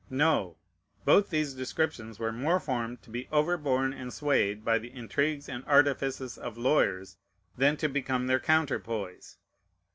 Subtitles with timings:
[0.09, 0.57] No!
[1.05, 5.63] both these descriptions were more formed to be overborne and swayed by the intrigues and
[5.67, 7.17] artifices of lawyers
[7.55, 9.37] than to become their counterpoise.